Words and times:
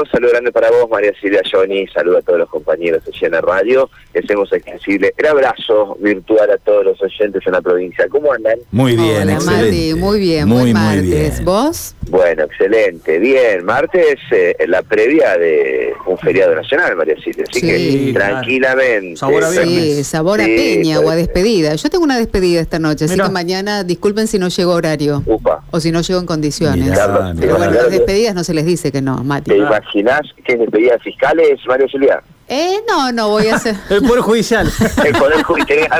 Un 0.00 0.08
saludo 0.12 0.30
grande 0.30 0.52
para 0.52 0.70
vos, 0.70 0.88
María 0.88 1.10
Silvia 1.20 1.42
Johnny. 1.50 1.84
Saludo 1.88 2.18
a 2.18 2.22
todos 2.22 2.38
los 2.38 2.48
compañeros 2.48 3.04
de 3.04 3.10
Llena 3.20 3.40
Radio. 3.40 3.90
Hacemos 4.16 4.52
extensible 4.52 5.12
el 5.16 5.26
abrazo 5.26 5.96
virtual 5.98 6.48
a 6.52 6.56
todos 6.58 6.84
los 6.84 7.02
oyentes 7.02 7.42
en 7.44 7.52
la 7.52 7.60
provincia. 7.60 8.06
¿Cómo 8.08 8.32
andan? 8.32 8.60
Muy 8.70 8.94
bien, 8.94 9.22
Hola, 9.22 9.32
excelente. 9.32 9.66
Mati, 9.66 9.94
muy 9.94 10.20
bien, 10.20 10.46
Muy, 10.46 10.54
buen 10.58 10.64
muy 10.66 10.72
martes. 10.74 11.02
bien. 11.34 11.44
¿Vos? 11.44 11.96
Bueno, 12.10 12.44
excelente. 12.44 13.18
Bien, 13.18 13.64
martes 13.64 14.18
eh, 14.30 14.54
la 14.68 14.82
previa 14.82 15.36
de 15.36 15.92
un 16.06 16.16
feriado 16.16 16.54
nacional, 16.54 16.94
María 16.94 17.16
Silvia. 17.16 17.44
Así 17.50 17.58
Sí, 17.60 17.66
que 17.66 18.12
claro. 18.14 18.34
tranquilamente. 18.34 19.16
Sabor 19.16 19.42
a. 19.42 19.50
Sí, 19.50 20.04
sabor 20.04 20.40
a 20.40 20.44
Sí, 20.44 20.54
peña 20.56 21.00
o 21.00 21.10
a 21.10 21.16
despedida. 21.16 21.74
Yo 21.74 21.90
tengo 21.90 22.04
una 22.04 22.18
despedida 22.18 22.60
esta 22.60 22.78
noche, 22.78 23.06
así 23.06 23.16
que 23.18 23.28
mañana 23.30 23.82
disculpen 23.82 24.28
si 24.28 24.38
no 24.38 24.46
llego 24.48 24.72
a 24.72 24.76
horario 24.76 25.24
Upa. 25.26 25.64
o 25.72 25.80
si 25.80 25.90
no 25.90 26.02
llego 26.02 26.20
en 26.20 26.26
condiciones. 26.26 26.84
Mirá, 26.84 26.94
Carlos, 26.94 27.34
mirá. 27.34 27.40
Pero 27.40 27.56
bueno, 27.56 27.72
las 27.72 27.90
despedidas 27.90 28.34
no 28.36 28.44
se 28.44 28.54
les 28.54 28.64
dice 28.64 28.92
que 28.92 29.02
no, 29.02 29.24
Mati. 29.24 29.50
¿Te 29.92 30.00
imaginás 30.00 30.20
que 30.44 30.52
es 30.52 30.58
despedida 30.58 30.92
de 30.92 30.98
fiscales, 31.00 31.58
María 31.66 31.86
Silvia? 31.88 32.22
Eh, 32.48 32.78
no, 32.88 33.12
no 33.12 33.28
voy 33.28 33.46
a 33.48 33.56
hacer. 33.56 33.74
El 33.90 34.02
Poder 34.02 34.20
Judicial. 34.20 34.70
El 35.04 35.12
Poder 35.14 35.42
Judicial. 35.42 35.90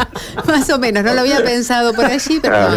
Más 0.46 0.70
o 0.70 0.78
menos, 0.78 1.04
no 1.04 1.14
lo 1.14 1.20
había 1.20 1.42
pensado 1.42 1.92
por 1.94 2.04
allí, 2.06 2.38
pero 2.40 2.56
Ah, 2.56 2.68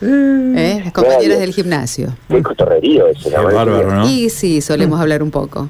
bueno. 0.00 0.56
Eh, 0.58 0.80
Las 0.84 0.92
compañeras 0.92 1.38
del 1.40 1.52
gimnasio. 1.52 2.14
Qué 2.28 2.42
cotorrerío 2.42 3.06
ese, 3.08 3.30
Qué 3.30 3.36
¿no? 3.36 3.44
Bárbaro? 3.44 3.94
¿no? 3.94 4.08
Y 4.08 4.30
sí, 4.30 4.60
solemos 4.60 5.00
hablar 5.00 5.22
un 5.22 5.30
poco. 5.30 5.68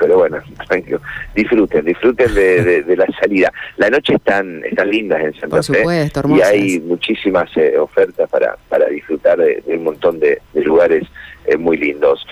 Pero 0.00 0.16
bueno, 0.16 0.38
tranquilo. 0.66 1.00
Disfruten, 1.34 1.84
disfruten 1.84 2.34
de, 2.34 2.64
de- 2.64 2.82
de 2.82 2.96
la 2.96 3.06
salida. 3.20 3.52
La 3.76 3.90
noche 3.90 4.14
están, 4.14 4.64
están 4.64 4.90
lindas 4.90 5.20
en 5.22 5.32
Santa 5.34 5.56
Por 5.56 5.64
Fe. 5.64 5.74
supuesto, 5.78 6.22
Y 6.30 6.40
hay 6.40 6.80
muchísimas 6.80 7.54
eh, 7.56 7.76
ofertas 7.78 8.28
para, 8.30 8.56
para 8.70 8.86
disfrutar 8.86 9.36
de, 9.38 9.62
de 9.66 9.76
un 9.76 9.84
montón 9.84 10.18
de, 10.18 10.40
de 10.54 10.62
lugares 10.62 11.04
eh, 11.44 11.56
muy 11.58 11.76
lindos. 11.76 12.26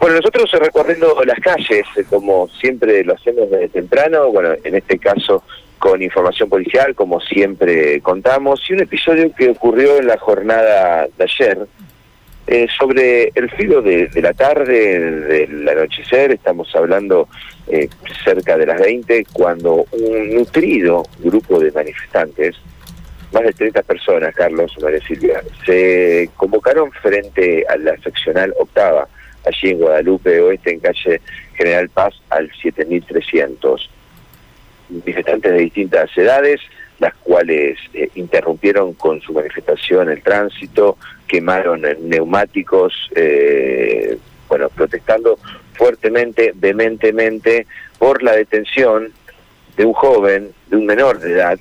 Bueno, 0.00 0.16
nosotros 0.16 0.50
eh, 0.54 0.58
recorriendo 0.58 1.14
las 1.26 1.38
calles, 1.40 1.84
eh, 1.96 2.04
como 2.08 2.48
siempre 2.60 3.04
lo 3.04 3.12
hacemos 3.14 3.50
desde 3.50 3.68
temprano, 3.68 4.30
bueno, 4.32 4.54
en 4.64 4.74
este 4.74 4.98
caso 4.98 5.42
con 5.78 6.02
información 6.02 6.48
policial, 6.48 6.94
como 6.94 7.20
siempre 7.20 8.00
contamos, 8.00 8.62
y 8.70 8.72
un 8.72 8.80
episodio 8.80 9.30
que 9.36 9.50
ocurrió 9.50 9.98
en 9.98 10.06
la 10.06 10.16
jornada 10.16 11.06
de 11.18 11.24
ayer, 11.24 11.58
eh, 12.46 12.66
sobre 12.78 13.32
el 13.34 13.50
filo 13.50 13.80
de, 13.80 14.10
la 14.16 14.34
tarde, 14.34 15.00
del 15.00 15.66
anochecer, 15.66 16.32
estamos 16.32 16.74
hablando 16.76 17.26
eh, 17.68 17.88
cerca 18.22 18.58
de 18.58 18.66
las 18.66 18.80
20, 18.80 19.24
cuando 19.32 19.86
un 19.92 20.34
nutrido 20.34 21.04
grupo 21.20 21.58
de 21.58 21.72
manifestantes, 21.72 22.56
más 23.32 23.44
de 23.44 23.52
30 23.52 23.82
personas, 23.84 24.34
Carlos, 24.34 24.76
María 24.82 25.00
Silvia, 25.06 25.42
se 25.64 26.28
convocaron 26.36 26.92
frente 26.92 27.64
a 27.66 27.76
la 27.78 27.96
seccional 27.98 28.52
octava, 28.58 29.08
allí 29.46 29.70
en 29.70 29.78
Guadalupe 29.78 30.40
Oeste, 30.40 30.72
en 30.72 30.80
calle 30.80 31.22
General 31.54 31.88
Paz, 31.88 32.14
al 32.28 32.50
7300. 32.60 33.90
Manifestantes 34.90 35.50
de 35.50 35.58
distintas 35.58 36.10
edades, 36.16 36.60
las 36.98 37.14
cuales 37.14 37.78
eh, 37.94 38.10
interrumpieron 38.14 38.92
con 38.92 39.20
su 39.20 39.32
manifestación 39.32 40.10
el 40.10 40.22
tránsito, 40.22 40.98
quemaron 41.34 41.82
neumáticos, 42.02 42.92
eh, 43.16 44.16
bueno, 44.48 44.68
protestando 44.68 45.36
fuertemente, 45.72 46.52
vehementemente 46.54 47.66
por 47.98 48.22
la 48.22 48.36
detención 48.36 49.12
de 49.76 49.84
un 49.84 49.94
joven, 49.94 50.52
de 50.68 50.76
un 50.76 50.86
menor 50.86 51.18
de 51.18 51.32
edad, 51.32 51.58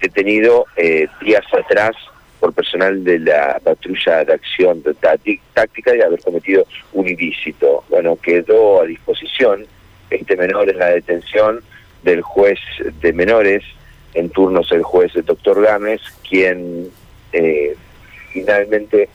detenido 0.00 0.64
eh, 0.78 1.08
días 1.20 1.44
atrás 1.52 1.94
por 2.40 2.54
personal 2.54 3.04
de 3.04 3.18
la 3.18 3.60
patrulla 3.62 4.24
de 4.24 4.32
acción 4.32 4.82
táctica 5.52 5.92
de 5.92 6.02
haber 6.02 6.22
cometido 6.22 6.64
un 6.94 7.06
ilícito. 7.06 7.84
Bueno, 7.90 8.16
quedó 8.16 8.80
a 8.80 8.86
disposición 8.86 9.66
este 10.08 10.38
menor 10.38 10.70
en 10.70 10.78
la 10.78 10.88
detención 10.88 11.60
del 12.02 12.22
juez 12.22 12.58
de 13.02 13.12
menores, 13.12 13.62
en 14.14 14.30
turnos 14.30 14.72
el 14.72 14.82
juez 14.82 15.14
el 15.16 15.26
doctor 15.26 15.62
Gámez, 15.62 16.00
quien 16.26 16.88
eh, 17.34 17.76
finalmente 18.34 19.08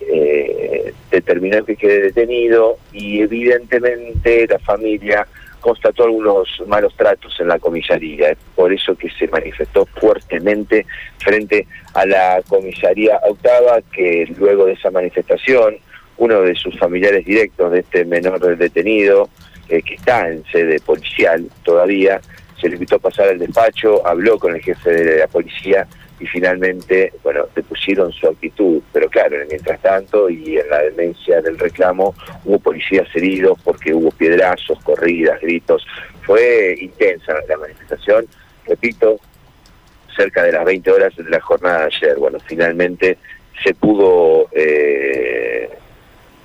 eh, 0.00 0.94
determinó 1.10 1.64
que 1.64 1.76
quede 1.76 2.02
detenido 2.02 2.78
y 2.92 3.20
evidentemente 3.20 4.46
la 4.46 4.58
familia 4.60 5.26
constató 5.60 6.04
algunos 6.04 6.48
malos 6.66 6.94
tratos 6.94 7.34
en 7.40 7.48
la 7.48 7.58
comisaría. 7.58 8.30
Es 8.30 8.38
por 8.54 8.72
eso 8.72 8.94
que 8.94 9.10
se 9.10 9.26
manifestó 9.28 9.86
fuertemente 9.86 10.86
frente 11.18 11.66
a 11.94 12.06
la 12.06 12.42
comisaría 12.48 13.18
octava, 13.28 13.80
que 13.92 14.32
luego 14.38 14.66
de 14.66 14.72
esa 14.72 14.90
manifestación, 14.90 15.76
uno 16.18 16.42
de 16.42 16.54
sus 16.54 16.78
familiares 16.78 17.24
directos 17.24 17.72
de 17.72 17.80
este 17.80 18.04
menor 18.04 18.56
detenido, 18.56 19.28
eh, 19.68 19.82
que 19.82 19.94
está 19.94 20.28
en 20.28 20.44
sede 20.52 20.78
policial 20.80 21.48
todavía, 21.64 22.20
se 22.60 22.68
le 22.68 22.74
invitó 22.74 22.96
a 22.96 22.98
pasar 23.00 23.28
al 23.28 23.38
despacho, 23.38 24.06
habló 24.06 24.38
con 24.38 24.54
el 24.54 24.62
jefe 24.62 24.90
de 24.90 25.18
la 25.20 25.26
policía 25.28 25.86
y 26.24 26.26
finalmente, 26.26 27.12
bueno, 27.22 27.46
depusieron 27.54 28.10
su 28.10 28.26
actitud. 28.26 28.80
Pero 28.94 29.10
claro, 29.10 29.36
mientras 29.46 29.78
tanto 29.82 30.30
y 30.30 30.56
en 30.56 30.70
la 30.70 30.82
demencia 30.82 31.42
del 31.42 31.58
reclamo 31.58 32.14
hubo 32.46 32.58
policías 32.58 33.06
heridos 33.14 33.58
porque 33.62 33.92
hubo 33.92 34.10
piedrazos, 34.10 34.82
corridas, 34.82 35.38
gritos. 35.42 35.86
Fue 36.22 36.76
intensa 36.80 37.34
la 37.46 37.58
manifestación, 37.58 38.24
repito, 38.66 39.20
cerca 40.16 40.44
de 40.44 40.52
las 40.52 40.64
20 40.64 40.90
horas 40.90 41.14
de 41.14 41.24
la 41.24 41.40
jornada 41.40 41.80
de 41.80 41.84
ayer. 41.86 42.16
Bueno, 42.16 42.38
finalmente 42.46 43.18
se 43.62 43.74
pudo 43.74 44.48
eh, 44.52 45.68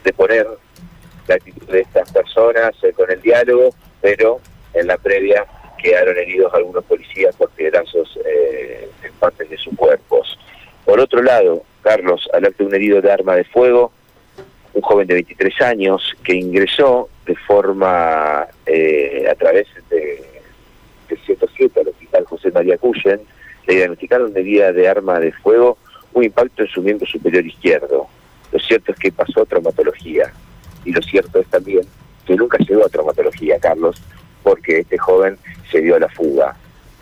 deponer 0.04 0.46
la 1.26 1.36
actitud 1.36 1.68
de 1.68 1.80
estas 1.80 2.12
personas 2.12 2.72
eh, 2.84 2.92
con 2.92 3.10
el 3.10 3.22
diálogo, 3.22 3.70
pero 4.02 4.42
en 4.74 4.88
la 4.88 4.98
previa 4.98 5.46
quedaron 5.82 6.18
heridos 6.18 6.54
algunos 6.54 6.84
policías 6.86 7.36
por 7.36 7.50
piedrazos 7.52 8.20
eh, 8.26 8.90
en 9.04 9.14
partes 9.14 9.50
de 9.50 9.58
sus 9.58 9.76
cuerpos. 9.76 10.38
Por 10.86 11.00
otro 11.00 11.22
lado, 11.22 11.64
Carlos, 11.82 12.28
al 12.34 12.46
acto 12.46 12.66
un 12.66 12.74
herido 12.74 13.02
de 13.02 13.12
arma 13.12 13.36
de 13.36 13.44
fuego, 13.44 13.92
un 14.74 14.82
joven 14.82 15.08
de 15.08 15.16
23 15.16 15.62
años 15.62 16.16
que 16.24 16.36
ingresó 16.36 17.10
de 17.26 17.36
forma 17.36 18.48
eh, 18.66 19.28
a 19.30 19.36
través 19.36 19.68
de, 19.90 20.24
de 21.10 21.18
107 21.26 21.80
al 21.80 21.88
hospital 21.88 22.26
José 22.26 22.52
María 22.52 22.78
Cuyen, 22.78 23.22
le 23.68 23.76
diagnosticaron 23.76 24.34
de 24.34 24.42
vida 24.42 24.72
de 24.72 24.88
arma 24.88 25.20
de 25.20 25.32
fuego 25.32 25.78
un 26.14 26.24
impacto 26.24 26.64
en 26.64 26.70
su 26.70 26.82
miembro 26.82 27.08
superior 27.08 27.46
izquierdo. 27.46 28.08
Lo 28.52 28.60
cierto 28.60 28.92
es 28.92 29.00
que 29.00 29.12
pasó 29.12 29.42
a 29.42 29.46
traumatología 29.46 30.34
y 30.86 30.92
lo 30.92 31.02
cierto 31.02 31.40
es 31.40 31.48
también 31.48 31.84
que 32.26 32.36
nunca 32.36 32.58
llegó 32.60 32.86
a 32.86 32.90
traumatología, 32.90 33.60
Carlos, 33.60 34.02
porque 34.44 34.80
este 34.80 34.98
joven 34.98 35.38
se 35.72 35.82
dio 35.82 35.96
a 35.96 36.00
la 36.00 36.10
fuga. 36.10 36.56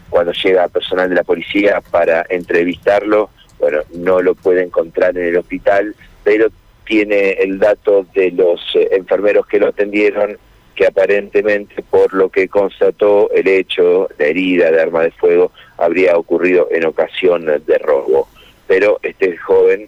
Cuando 0.09 0.31
llega 0.31 0.67
personal 0.67 1.09
de 1.09 1.15
la 1.15 1.23
policía 1.23 1.81
para 1.91 2.25
entrevistarlo, 2.29 3.29
bueno, 3.59 3.79
no 3.93 4.21
lo 4.21 4.35
puede 4.35 4.63
encontrar 4.63 5.17
en 5.17 5.25
el 5.25 5.37
hospital, 5.37 5.95
pero 6.23 6.47
tiene 6.85 7.31
el 7.31 7.59
dato 7.59 8.05
de 8.13 8.31
los 8.31 8.61
eh, 8.75 8.89
enfermeros 8.91 9.45
que 9.47 9.59
lo 9.59 9.67
atendieron, 9.67 10.37
que 10.75 10.87
aparentemente, 10.87 11.83
por 11.83 12.13
lo 12.13 12.29
que 12.29 12.47
constató 12.47 13.29
el 13.31 13.47
hecho, 13.47 14.07
la 14.17 14.27
herida 14.27 14.71
de 14.71 14.81
arma 14.81 15.03
de 15.03 15.11
fuego, 15.11 15.51
habría 15.77 16.17
ocurrido 16.17 16.69
en 16.71 16.85
ocasión 16.85 17.45
de 17.45 17.77
robo. 17.79 18.27
Pero 18.67 18.99
este 19.01 19.35
joven 19.37 19.81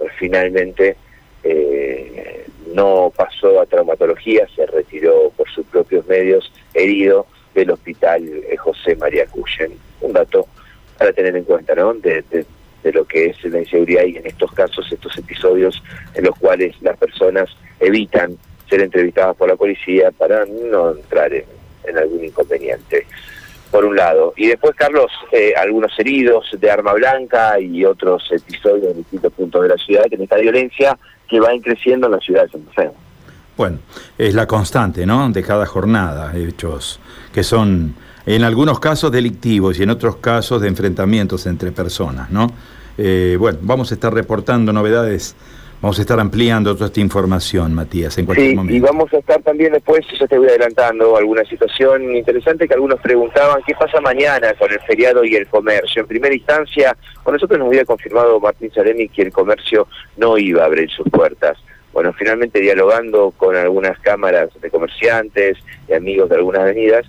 eh, 0.00 0.04
finalmente 0.18 0.96
eh, 1.44 2.39
no 2.74 3.12
pasó 3.14 3.60
a 3.60 3.66
traumatología, 3.66 4.46
se 4.54 4.66
retiró 4.66 5.30
por 5.36 5.48
sus 5.50 5.66
propios 5.66 6.06
medios 6.06 6.52
herido 6.74 7.26
del 7.54 7.70
hospital 7.70 8.22
eh, 8.26 8.56
José 8.56 8.96
María 8.96 9.26
Cuyen. 9.26 9.72
Un 10.00 10.12
dato 10.12 10.46
para 10.98 11.12
tener 11.12 11.36
en 11.36 11.44
cuenta, 11.44 11.74
¿no? 11.74 11.94
De, 11.94 12.24
lo 12.92 13.04
que 13.04 13.26
es 13.26 13.44
la 13.44 13.60
inseguridad 13.60 14.04
y 14.04 14.16
en 14.16 14.26
estos 14.26 14.52
casos, 14.52 14.90
estos 14.90 15.16
episodios 15.18 15.82
en 16.14 16.24
los 16.24 16.34
cuales 16.38 16.74
las 16.80 16.96
personas 16.96 17.50
evitan 17.78 18.38
ser 18.70 18.80
entrevistadas 18.80 19.36
por 19.36 19.48
la 19.48 19.56
policía 19.56 20.10
para 20.12 20.46
no 20.46 20.92
entrar 20.92 21.32
en, 21.34 21.44
en 21.84 21.98
algún 21.98 22.24
inconveniente. 22.24 23.06
Por 23.70 23.84
un 23.84 23.94
lado. 23.94 24.32
Y 24.36 24.48
después, 24.48 24.74
Carlos, 24.74 25.12
eh, 25.30 25.52
algunos 25.56 25.96
heridos 25.98 26.48
de 26.58 26.70
arma 26.70 26.92
blanca 26.94 27.60
y 27.60 27.84
otros 27.84 28.28
episodios 28.32 28.90
en 28.90 28.96
distintos 28.96 29.32
puntos 29.32 29.62
de 29.62 29.68
la 29.68 29.76
ciudad, 29.76 30.06
en 30.10 30.22
esta 30.22 30.38
violencia 30.38 30.98
que 31.30 31.38
va 31.38 31.48
creciendo 31.62 32.08
en 32.08 32.12
la 32.12 32.18
ciudad 32.18 32.42
de 32.42 32.50
Santa 32.50 32.72
Fe. 32.72 32.90
Bueno, 33.56 33.78
es 34.18 34.34
la 34.34 34.46
constante, 34.46 35.06
¿no? 35.06 35.30
De 35.30 35.42
cada 35.42 35.64
jornada, 35.64 36.36
hechos 36.36 36.98
que 37.32 37.44
son 37.44 37.94
en 38.26 38.42
algunos 38.42 38.80
casos 38.80 39.12
delictivos 39.12 39.78
y 39.78 39.84
en 39.84 39.90
otros 39.90 40.16
casos 40.16 40.60
de 40.60 40.68
enfrentamientos 40.68 41.46
entre 41.46 41.70
personas, 41.70 42.30
¿no? 42.30 42.50
Eh, 42.98 43.36
bueno, 43.38 43.58
vamos 43.62 43.90
a 43.92 43.94
estar 43.94 44.12
reportando 44.12 44.72
novedades, 44.72 45.36
vamos 45.80 45.98
a 45.98 46.02
estar 46.02 46.20
ampliando 46.20 46.74
toda 46.74 46.86
esta 46.86 47.00
información, 47.00 47.72
Matías, 47.74 48.16
en 48.18 48.26
cualquier 48.26 48.50
Sí, 48.50 48.54
momento. 48.56 48.76
y 48.76 48.80
vamos 48.80 49.12
a 49.14 49.18
estar 49.18 49.40
también 49.42 49.72
después, 49.72 50.04
ya 50.18 50.26
te 50.26 50.36
voy 50.38 50.48
adelantando, 50.48 51.16
alguna 51.16 51.44
situación 51.44 52.14
interesante 52.14 52.68
que 52.68 52.74
algunos 52.74 53.00
preguntaban, 53.00 53.62
¿qué 53.66 53.74
pasa 53.74 54.00
mañana 54.00 54.52
con 54.58 54.70
el 54.70 54.80
feriado 54.80 55.24
y 55.24 55.34
el 55.36 55.46
comercio? 55.46 56.02
En 56.02 56.08
primera 56.08 56.34
instancia, 56.34 56.96
con 57.22 57.34
nosotros 57.34 57.58
nos 57.58 57.68
había 57.68 57.84
confirmado 57.84 58.38
Martín 58.40 58.70
Salemi 58.72 59.08
que 59.08 59.22
el 59.22 59.32
comercio 59.32 59.88
no 60.16 60.36
iba 60.36 60.62
a 60.62 60.66
abrir 60.66 60.90
sus 60.90 61.08
puertas. 61.10 61.56
bueno, 61.92 62.12
finalmente 62.12 62.60
dialogando 62.60 63.32
con 63.36 63.56
algunas 63.56 63.98
cámaras 63.98 64.48
de 64.60 64.70
comerciantes 64.70 65.58
y 65.88 65.92
amigos 65.92 66.28
de 66.28 66.36
algunas 66.36 66.60
avenidas, 66.62 67.04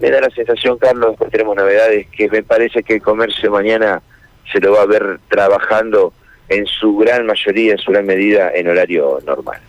me 0.00 0.10
da 0.10 0.20
la 0.20 0.28
sensación, 0.30 0.76
Carlos, 0.76 1.10
después 1.12 1.30
tenemos 1.30 1.56
novedades, 1.56 2.06
que 2.08 2.28
me 2.28 2.42
parece 2.42 2.82
que 2.82 2.94
el 2.96 3.02
comercio 3.02 3.50
mañana 3.50 4.02
se 4.52 4.60
lo 4.60 4.72
va 4.72 4.82
a 4.82 4.86
ver 4.86 5.18
trabajando 5.30 6.12
en 6.48 6.66
su 6.66 6.96
gran 6.96 7.26
mayoría, 7.26 7.72
en 7.72 7.78
su 7.78 7.90
gran 7.90 8.06
medida, 8.06 8.50
en 8.54 8.68
horario 8.68 9.20
normal. 9.26 9.60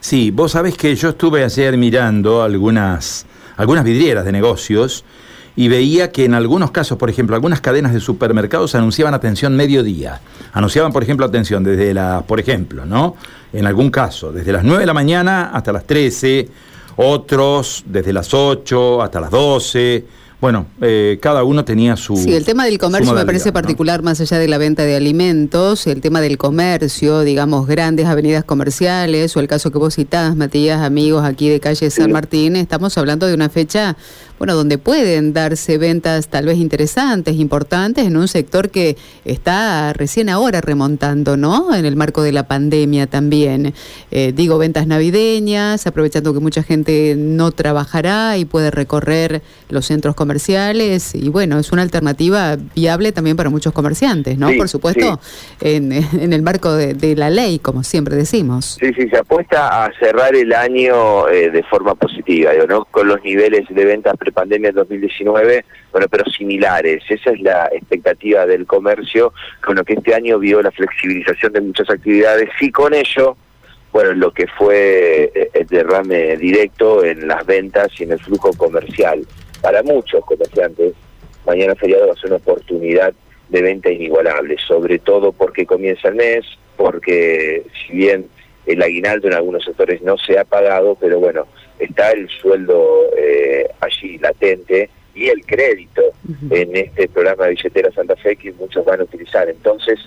Sí, 0.00 0.30
vos 0.30 0.52
sabés 0.52 0.76
que 0.76 0.94
yo 0.94 1.10
estuve 1.10 1.44
ayer 1.44 1.76
mirando 1.76 2.42
algunas, 2.42 3.26
algunas 3.56 3.84
vidrieras 3.84 4.24
de 4.24 4.32
negocios 4.32 5.04
y 5.54 5.68
veía 5.68 6.10
que 6.10 6.24
en 6.24 6.34
algunos 6.34 6.70
casos, 6.70 6.98
por 6.98 7.10
ejemplo, 7.10 7.36
algunas 7.36 7.60
cadenas 7.60 7.92
de 7.92 8.00
supermercados 8.00 8.74
anunciaban 8.74 9.14
atención 9.14 9.54
mediodía. 9.54 10.20
Anunciaban, 10.52 10.92
por 10.92 11.02
ejemplo, 11.02 11.26
atención 11.26 11.62
desde 11.62 11.92
la, 11.94 12.24
por 12.26 12.40
ejemplo, 12.40 12.86
¿no? 12.86 13.16
En 13.52 13.66
algún 13.66 13.90
caso, 13.90 14.32
desde 14.32 14.52
las 14.52 14.64
9 14.64 14.80
de 14.80 14.86
la 14.86 14.94
mañana 14.94 15.50
hasta 15.52 15.72
las 15.72 15.86
13, 15.86 16.48
otros 16.96 17.84
desde 17.86 18.12
las 18.12 18.32
8 18.32 19.02
hasta 19.02 19.20
las 19.20 19.30
12 19.30 20.04
bueno, 20.42 20.66
eh, 20.80 21.20
cada 21.22 21.44
uno 21.44 21.64
tenía 21.64 21.96
su... 21.96 22.16
Sí, 22.16 22.34
el 22.34 22.44
tema 22.44 22.64
del 22.64 22.76
comercio 22.76 23.14
me 23.14 23.24
parece 23.24 23.52
particular 23.52 24.02
más 24.02 24.20
allá 24.20 24.40
de 24.40 24.48
la 24.48 24.58
venta 24.58 24.82
de 24.82 24.96
alimentos, 24.96 25.86
el 25.86 26.00
tema 26.00 26.20
del 26.20 26.36
comercio, 26.36 27.20
digamos, 27.20 27.68
grandes 27.68 28.06
avenidas 28.06 28.42
comerciales, 28.42 29.36
o 29.36 29.40
el 29.40 29.46
caso 29.46 29.70
que 29.70 29.78
vos 29.78 29.94
citás, 29.94 30.34
Matías, 30.34 30.80
amigos 30.80 31.24
aquí 31.24 31.48
de 31.48 31.60
calle 31.60 31.88
San 31.90 32.10
Martín, 32.10 32.56
estamos 32.56 32.98
hablando 32.98 33.28
de 33.28 33.34
una 33.34 33.50
fecha, 33.50 33.96
bueno, 34.40 34.56
donde 34.56 34.78
pueden 34.78 35.32
darse 35.32 35.78
ventas 35.78 36.26
tal 36.26 36.46
vez 36.46 36.58
interesantes, 36.58 37.36
importantes, 37.36 38.04
en 38.04 38.16
un 38.16 38.26
sector 38.26 38.70
que 38.70 38.96
está 39.24 39.92
recién 39.92 40.28
ahora 40.28 40.60
remontando, 40.60 41.36
¿no? 41.36 41.72
En 41.72 41.84
el 41.84 41.94
marco 41.94 42.20
de 42.22 42.32
la 42.32 42.48
pandemia 42.48 43.06
también. 43.06 43.74
Eh, 44.10 44.32
digo, 44.34 44.58
ventas 44.58 44.88
navideñas, 44.88 45.86
aprovechando 45.86 46.34
que 46.34 46.40
mucha 46.40 46.64
gente 46.64 47.14
no 47.16 47.52
trabajará 47.52 48.36
y 48.38 48.44
puede 48.44 48.72
recorrer 48.72 49.42
los 49.68 49.86
centros 49.86 50.16
comerciales 50.16 50.31
comerciales 50.32 51.14
y 51.14 51.28
bueno, 51.28 51.58
es 51.58 51.72
una 51.72 51.82
alternativa 51.82 52.56
viable 52.74 53.12
también 53.12 53.36
para 53.36 53.50
muchos 53.50 53.74
comerciantes, 53.74 54.38
¿no? 54.38 54.48
Por 54.56 54.66
supuesto, 54.66 55.20
en, 55.60 55.92
el 56.32 56.40
marco 56.40 56.72
de, 56.72 57.14
la 57.16 57.28
ley, 57.28 57.58
como 57.58 57.82
siempre 57.82 58.16
decimos. 58.16 58.78
Sí, 58.80 58.94
sí, 58.94 59.10
se 59.10 59.18
apuesta 59.18 59.84
a 59.84 59.92
cerrar 59.98 60.34
el 60.34 60.54
año 60.54 61.28
eh, 61.28 61.50
de 61.50 61.62
forma 61.64 61.94
positiva, 61.94 62.52
¿no? 62.66 62.86
Con 62.86 63.08
los 63.08 63.22
niveles 63.22 63.66
de 63.68 63.84
ventas 63.84 64.16
prepandemia 64.16 64.72
2019, 64.72 65.66
bueno, 65.92 66.06
pero 66.10 66.24
similares. 66.30 67.02
Esa 67.10 67.30
es 67.30 67.40
la 67.42 67.66
expectativa 67.66 68.46
del 68.46 68.64
comercio, 68.64 69.34
con 69.62 69.76
lo 69.76 69.84
que 69.84 69.92
este 69.92 70.14
año 70.14 70.38
vio 70.38 70.62
la 70.62 70.70
flexibilización 70.70 71.52
de 71.52 71.60
muchas 71.60 71.90
actividades 71.90 72.48
y 72.58 72.70
con 72.70 72.94
ello 72.94 73.36
bueno, 73.92 74.14
lo 74.14 74.32
que 74.32 74.46
fue 74.46 75.30
eh, 75.34 75.50
el 75.52 75.66
derrame 75.66 76.38
directo 76.38 77.04
en 77.04 77.28
las 77.28 77.44
ventas 77.44 77.88
y 77.98 78.04
en 78.04 78.12
el 78.12 78.18
flujo 78.18 78.50
comercial 78.54 79.26
para 79.62 79.82
muchos 79.82 80.24
comerciantes, 80.24 80.92
mañana 81.46 81.74
feriado 81.74 82.08
va 82.08 82.12
a 82.12 82.16
ser 82.16 82.26
una 82.26 82.36
oportunidad 82.36 83.14
de 83.48 83.62
venta 83.62 83.90
inigualable, 83.90 84.56
sobre 84.66 84.98
todo 84.98 85.32
porque 85.32 85.64
comienza 85.64 86.08
el 86.08 86.16
mes, 86.16 86.44
porque 86.76 87.62
si 87.86 87.94
bien 87.94 88.26
el 88.66 88.82
aguinaldo 88.82 89.28
en 89.28 89.34
algunos 89.34 89.64
sectores 89.64 90.02
no 90.02 90.18
se 90.18 90.38
ha 90.38 90.44
pagado, 90.44 90.96
pero 91.00 91.20
bueno, 91.20 91.46
está 91.78 92.10
el 92.10 92.28
sueldo 92.28 93.06
eh, 93.16 93.68
allí 93.80 94.18
latente 94.18 94.90
y 95.14 95.28
el 95.28 95.44
crédito 95.44 96.02
en 96.50 96.76
este 96.76 97.08
programa 97.08 97.44
de 97.44 97.50
billetera 97.50 97.92
Santa 97.92 98.16
Fe 98.16 98.36
que 98.36 98.52
muchos 98.52 98.84
van 98.84 99.00
a 99.00 99.04
utilizar. 99.04 99.48
Entonces, 99.48 99.98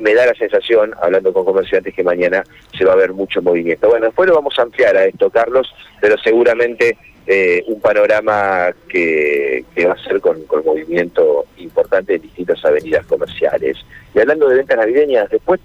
me 0.00 0.14
da 0.14 0.26
la 0.26 0.34
sensación, 0.34 0.94
hablando 1.00 1.32
con 1.32 1.44
comerciantes, 1.44 1.94
que 1.94 2.02
mañana 2.02 2.42
se 2.76 2.84
va 2.84 2.92
a 2.92 2.96
ver 2.96 3.12
mucho 3.12 3.42
movimiento. 3.42 3.88
Bueno, 3.88 4.06
después 4.06 4.28
lo 4.28 4.34
vamos 4.34 4.58
a 4.58 4.62
ampliar 4.62 4.96
a 4.96 5.04
esto, 5.04 5.30
Carlos, 5.30 5.72
pero 6.00 6.16
seguramente 6.18 6.96
eh, 7.30 7.62
un 7.66 7.78
panorama 7.78 8.70
que, 8.88 9.62
va 9.86 9.92
a 9.92 10.02
ser 10.02 10.18
con, 10.18 10.46
movimiento 10.64 11.44
importante 11.58 12.14
en 12.14 12.22
distintas 12.22 12.64
avenidas 12.64 13.04
comerciales. 13.04 13.76
Y 14.14 14.18
hablando 14.18 14.48
de 14.48 14.56
ventas 14.56 14.78
navideñas, 14.78 15.28
después 15.28 15.60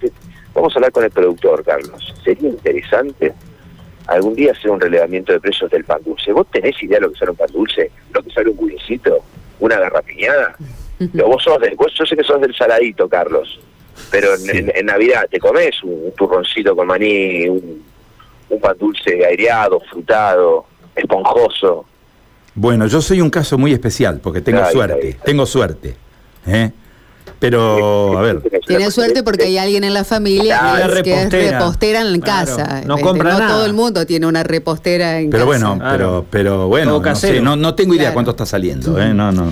vamos 0.54 0.76
a 0.76 0.78
hablar 0.78 0.92
con 0.92 1.06
el 1.06 1.12
productor, 1.12 1.64
Carlos. 1.64 2.14
Sería 2.22 2.50
interesante 2.50 3.32
algún 4.08 4.36
día 4.36 4.52
hacer 4.52 4.72
un 4.72 4.82
relevamiento 4.82 5.32
de 5.32 5.40
precios 5.40 5.72
del 5.72 5.86
pan 5.86 6.04
dulce. 6.04 6.34
¿Vos 6.34 6.48
tenés 6.52 6.84
idea 6.84 6.98
de 6.98 7.04
lo 7.04 7.14
que 7.14 7.20
sale 7.20 7.32
un 7.32 7.38
pan 7.38 7.52
dulce? 7.54 7.92
¿Lo 8.14 8.22
que 8.22 8.30
sale 8.32 8.50
un 8.50 8.58
budincito? 8.58 9.24
¿Una 9.62 9.80
garrapiñada? 9.80 10.58
vos 11.14 11.44
sos 11.44 11.62
del, 11.62 11.76
vos, 11.76 11.94
yo 11.98 12.06
sé 12.06 12.18
que 12.18 12.26
sos 12.26 12.42
del 12.42 12.54
saladito, 12.54 13.08
Carlos, 13.08 13.58
pero 14.12 14.36
en, 14.36 14.86
Navidad 14.86 15.28
te 15.32 15.40
comes 15.40 15.82
un, 15.84 16.12
turroncito 16.18 16.76
con 16.76 16.88
maní, 16.88 17.48
un, 17.48 17.84
un 18.50 18.60
pan 18.60 18.78
dulce 18.78 19.26
aireado, 19.26 19.80
frutado, 19.80 20.66
esponjoso. 21.18 21.86
Bueno, 22.56 22.86
yo 22.88 23.02
soy 23.02 23.22
un 23.22 23.30
caso 23.30 23.58
muy 23.58 23.74
especial 23.74 24.20
porque 24.20 24.42
tengo 24.42 24.64
suerte, 24.72 25.18
tengo 25.24 25.46
suerte. 25.46 25.96
¿eh? 26.46 26.72
Pero, 27.44 28.18
a 28.18 28.22
ver. 28.22 28.42
Tiene 28.66 28.90
suerte 28.90 29.22
porque 29.22 29.44
hay 29.44 29.58
alguien 29.58 29.84
en 29.84 29.94
la 29.94 30.06
familia 30.06 30.90
que, 31.04 31.24
es 31.24 31.30
repostera 31.30 32.00
en 32.00 32.22
casa. 32.22 32.84
No 32.86 32.96
este, 32.96 33.06
compra 33.06 33.38
no 33.38 33.48
todo 33.50 33.66
el 33.66 33.74
mundo 33.74 34.06
tiene 34.06 34.28
una 34.28 34.44
repostera 34.44 35.20
en 35.20 35.30
pero 35.30 35.46
casa. 35.46 35.68
Bueno, 35.68 35.92
pero, 35.92 36.26
pero 36.30 36.68
bueno, 36.70 37.02
no, 37.42 37.56
no, 37.58 37.76
tengo 37.76 37.96
idea 37.96 38.14
cuánto 38.14 38.32
está 38.32 38.46
saliendo. 38.46 38.98
¿eh? 38.98 39.14
No, 39.14 39.34
no. 39.34 39.52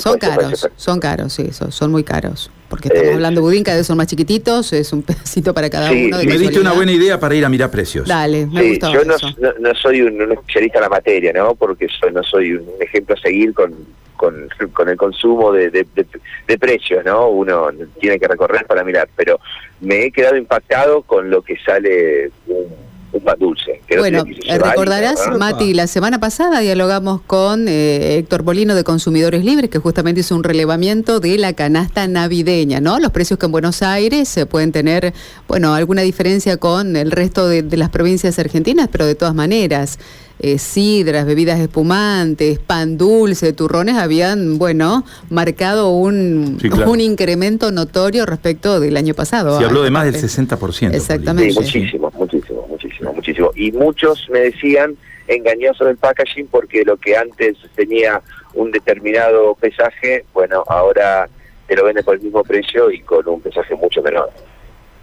son 0.00 0.18
caros, 0.20 0.68
son 0.76 1.00
caros, 1.00 1.32
sí, 1.32 1.48
son, 1.50 1.90
muy 1.90 2.04
caros. 2.04 2.48
Porque 2.68 2.86
estamos 2.86 3.08
eh, 3.08 3.14
hablando 3.14 3.40
de 3.40 3.46
budín, 3.48 3.64
cada 3.64 3.78
vez 3.78 3.88
son 3.88 3.96
más 3.96 4.06
chiquititos, 4.06 4.72
es 4.72 4.92
un 4.92 5.02
pedacito 5.02 5.52
para 5.52 5.68
cada 5.68 5.90
uno. 5.90 6.18
me 6.18 6.38
diste 6.38 6.60
una 6.60 6.74
buena 6.74 6.92
idea 6.92 7.18
para 7.18 7.34
ir 7.34 7.44
a 7.44 7.48
mirar 7.48 7.72
precios. 7.72 8.06
Dale, 8.06 8.46
me 8.46 8.68
gustó 8.68 8.92
Yo 8.92 9.00
no, 9.04 9.74
soy 9.74 10.02
un, 10.02 10.30
especialista 10.30 10.78
en 10.78 10.82
la 10.82 10.90
materia, 10.90 11.32
¿no? 11.32 11.56
Porque 11.56 11.88
no 12.14 12.22
soy 12.22 12.52
un 12.52 12.68
ejemplo 12.80 13.16
a 13.16 13.20
seguir 13.20 13.52
con 13.52 13.74
con, 14.20 14.88
el 14.88 14.96
consumo 14.98 15.50
de, 15.50 15.70
de, 15.70 16.58
precios, 16.58 17.02
¿no? 17.06 17.28
Uno 17.28 17.68
tiene 17.98 18.18
que 18.18 18.28
recorrer 18.28 18.66
para 18.66 18.84
mirar, 18.84 19.08
pero 19.16 19.40
me 19.80 20.04
he 20.04 20.12
quedado 20.12 20.36
impactado 20.36 21.02
con 21.02 21.30
lo 21.30 21.40
que 21.40 21.56
sale 21.64 22.30
un, 22.46 22.90
pan 23.24 23.38
dulce. 23.38 23.80
bueno, 23.98 24.22
recordarás, 24.46 25.26
Mati, 25.36 25.74
la 25.74 25.86
semana 25.86 26.20
pasada 26.20 26.60
dialogamos 26.60 27.22
con 27.22 27.66
eh, 27.66 28.18
Héctor 28.18 28.42
Bolino 28.42 28.74
de 28.74 28.84
Consumidores 28.84 29.44
Libres, 29.44 29.70
que 29.70 29.78
justamente 29.78 30.20
hizo 30.20 30.36
un 30.36 30.44
relevamiento 30.44 31.18
de 31.18 31.38
la 31.38 31.54
canasta 31.54 32.06
navideña, 32.06 32.80
¿no? 32.80 33.00
Los 33.00 33.10
precios 33.10 33.38
que 33.38 33.46
en 33.46 33.52
Buenos 33.52 33.82
Aires 33.82 34.28
se 34.28 34.44
pueden 34.44 34.70
tener, 34.70 35.14
bueno, 35.48 35.74
alguna 35.74 36.02
diferencia 36.02 36.58
con 36.58 36.94
el 36.94 37.10
resto 37.10 37.48
de 37.48 37.76
las 37.76 37.88
provincias 37.88 38.38
argentinas, 38.38 38.88
pero 38.92 39.06
de 39.06 39.14
todas 39.14 39.34
maneras 39.34 39.98
eh, 40.42 40.58
sidras, 40.58 41.26
bebidas 41.26 41.60
espumantes, 41.60 42.58
pan 42.58 42.96
dulce, 42.96 43.52
turrones, 43.52 43.96
habían, 43.96 44.58
bueno, 44.58 45.04
marcado 45.28 45.90
un, 45.90 46.58
un 46.86 47.00
incremento 47.00 47.70
notorio 47.70 48.24
respecto 48.24 48.80
del 48.80 48.96
año 48.96 49.12
pasado. 49.12 49.58
Se 49.58 49.66
habló 49.66 49.82
de 49.82 49.90
más 49.90 50.06
del 50.06 50.14
60%. 50.14 50.94
Exactamente. 50.94 51.52
Sí, 51.52 51.58
muchísimo, 51.58 52.12
muchísimo, 52.16 52.66
muchísimo, 52.68 53.12
muchísimo. 53.12 53.50
Y 53.54 53.70
muchos 53.72 54.28
me 54.30 54.40
decían 54.40 54.96
engañoso 55.28 55.84
del 55.84 55.98
packaging 55.98 56.48
porque 56.48 56.84
lo 56.84 56.96
que 56.96 57.16
antes 57.16 57.56
tenía 57.76 58.22
un 58.54 58.70
determinado 58.70 59.54
pesaje, 59.54 60.24
bueno, 60.32 60.64
ahora 60.66 61.28
te 61.66 61.76
lo 61.76 61.84
vende 61.84 62.02
por 62.02 62.16
el 62.16 62.22
mismo 62.22 62.42
precio 62.42 62.90
y 62.90 63.00
con 63.00 63.28
un 63.28 63.40
pesaje 63.40 63.74
mucho 63.74 64.02
menor. 64.02 64.30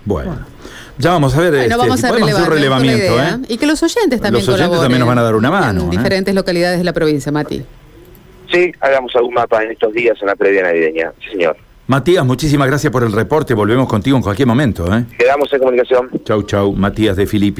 Bueno. 0.07 0.37
Ya 0.97 1.11
vamos 1.11 1.35
a 1.35 1.41
ver, 1.41 1.53
este, 1.53 1.75
vamos 1.75 2.03
a 2.03 2.07
hacer 2.09 2.23
un 2.23 2.45
relevamiento. 2.49 3.21
¿eh? 3.21 3.37
Y 3.49 3.57
que 3.57 3.67
los 3.67 3.83
oyentes 3.83 4.19
también 4.19 4.45
Los 4.45 4.55
oyentes 4.55 4.79
también 4.79 4.99
nos 4.99 5.07
van 5.07 5.19
a 5.19 5.21
dar 5.21 5.35
una 5.35 5.51
mano. 5.51 5.81
En 5.81 5.87
¿eh? 5.87 5.97
diferentes 5.97 6.33
localidades 6.33 6.79
de 6.79 6.83
la 6.85 6.93
provincia, 6.93 7.31
Mati. 7.31 7.61
Sí, 8.51 8.71
hagamos 8.79 9.13
algún 9.15 9.33
mapa 9.33 9.61
en 9.61 9.71
estos 9.71 9.93
días 9.93 10.17
en 10.21 10.27
la 10.27 10.35
previa 10.35 10.63
navideña, 10.63 11.11
señor. 11.29 11.57
Matías, 11.87 12.25
muchísimas 12.25 12.67
gracias 12.67 12.91
por 12.91 13.03
el 13.03 13.11
reporte. 13.11 13.53
Volvemos 13.53 13.87
contigo 13.87 14.17
en 14.17 14.23
cualquier 14.23 14.47
momento. 14.47 14.93
¿eh? 14.93 15.05
Quedamos 15.17 15.51
en 15.53 15.59
comunicación. 15.59 16.09
Chau, 16.25 16.43
chau. 16.43 16.73
Matías 16.73 17.15
de 17.15 17.27
Filipi. 17.27 17.55